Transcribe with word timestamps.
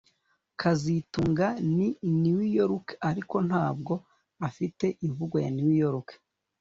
kazitunga 0.61 1.47
ni 1.75 1.87
New 2.23 2.41
Yorker 2.57 2.97
ariko 3.09 3.35
ntabwo 3.49 3.93
afite 4.47 4.85
imvugo 5.05 5.35
ya 5.43 5.49
New 5.57 5.73
York 5.83 6.07